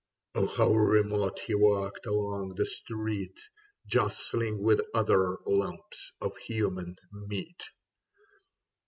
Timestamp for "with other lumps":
4.63-6.11